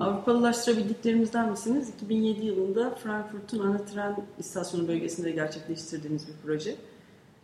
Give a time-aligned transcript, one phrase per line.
[0.00, 1.88] Avrupalılaştırabildiklerimizden misiniz?
[1.88, 6.76] 2007 yılında Frankfurt'un ana tren istasyonu bölgesinde gerçekleştirdiğimiz bir proje.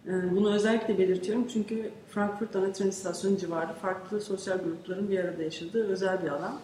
[0.07, 5.43] Ee, bunu özellikle belirtiyorum çünkü Frankfurt ana tren istasyonu civarı farklı sosyal grupların bir arada
[5.43, 6.59] yaşadığı özel bir alan.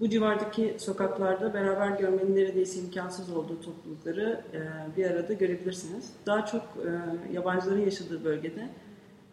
[0.00, 4.60] Bu civardaki sokaklarda beraber görmenin neredeyse imkansız olduğu toplulukları e,
[4.96, 6.12] bir arada görebilirsiniz.
[6.26, 6.90] Daha çok e,
[7.32, 8.68] yabancıların yaşadığı bölgede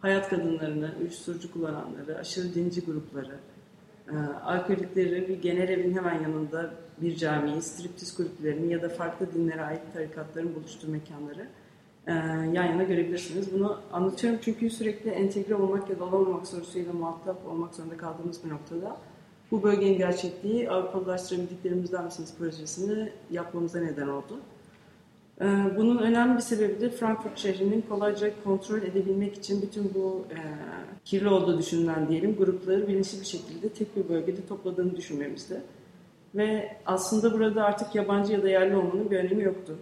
[0.00, 3.38] hayat kadınlarını, uyuşturucu kullananları, aşırı dinci grupları,
[4.12, 9.62] e, alkolikleri bir genel evin hemen yanında bir camiyi, striptiz kulüplerini ya da farklı dinlere
[9.62, 11.48] ait tarikatların buluştuğu mekanları
[12.52, 13.52] yan yana görebilirsiniz.
[13.52, 18.50] Bunu anlatıyorum çünkü sürekli entegre olmak ya da olamamak sorusuyla muhatap olmak zorunda kaldığımız bir
[18.50, 18.96] noktada
[19.50, 24.40] bu bölgenin gerçekliği Avrupalılaştırabildiklerimizden misiniz projesini yapmamıza neden oldu.
[25.40, 25.44] Ee,
[25.76, 30.38] bunun önemli bir sebebi de Frankfurt şehrinin kolayca kontrol edebilmek için bütün bu e,
[31.04, 35.62] kirli olduğu düşünülen diyelim grupları bilinçli bir şekilde tek bir bölgede topladığını düşünmemizde.
[36.34, 39.78] Ve aslında burada artık yabancı ya da yerli olmanın bir önemi yoktu.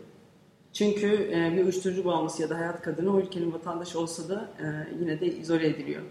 [0.72, 4.64] Çünkü e, bir uyuşturucu bağımlısı ya da hayat kadını o ülkenin vatandaşı olsa da e,
[5.00, 6.03] yine de izole ediliyor.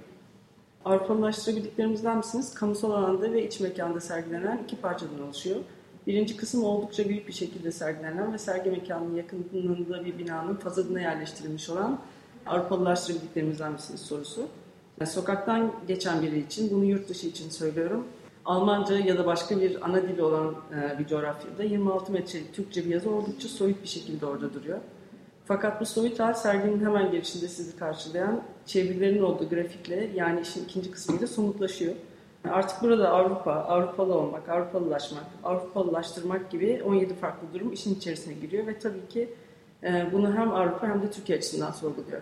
[0.85, 2.53] Avrupalılaştırabildiklerimizden misiniz?
[2.53, 5.57] Kamusal alanda ve iç mekanda sergilenen iki parçadan oluşuyor.
[6.07, 11.69] Birinci kısım oldukça büyük bir şekilde sergilenen ve sergi mekanının yakınlığında bir binanın fazadına yerleştirilmiş
[11.69, 11.99] olan
[12.45, 14.47] Avrupalılaştırabildiklerimizden misiniz sorusu.
[14.99, 18.07] Yani sokaktan geçen biri için, bunu yurt dışı için söylüyorum.
[18.45, 22.89] Almanca ya da başka bir ana dili olan e, bir coğrafyada 26 metrelik Türkçe bir
[22.89, 24.79] yazı oldukça soyut bir şekilde orada duruyor.
[25.45, 30.91] Fakat bu soyut hal serginin hemen girişinde sizi karşılayan çevirilerin olduğu grafikle yani işin ikinci
[30.91, 31.93] kısmıyla somutlaşıyor.
[32.49, 38.79] Artık burada Avrupa, Avrupalı olmak, Avrupalılaşmak, Avrupalılaştırmak gibi 17 farklı durum işin içerisine giriyor ve
[38.79, 39.33] tabii ki
[39.83, 42.21] e, bunu hem Avrupa hem de Türkiye açısından sorguluyor.